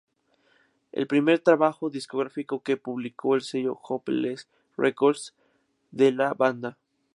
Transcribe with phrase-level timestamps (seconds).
[0.91, 5.35] Es el primer trabajo discográfico que publicó el sello Hopeless Records
[5.91, 6.79] de la banda.